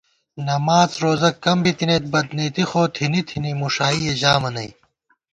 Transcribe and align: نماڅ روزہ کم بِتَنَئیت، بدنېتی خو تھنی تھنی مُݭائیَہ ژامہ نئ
نماڅ 0.47 0.91
روزہ 1.03 1.29
کم 1.43 1.57
بِتَنَئیت، 1.63 2.03
بدنېتی 2.13 2.63
خو 2.69 2.81
تھنی 2.95 3.21
تھنی 3.27 3.51
مُݭائیَہ 3.59 4.13
ژامہ 4.19 4.49
نئ 4.55 4.69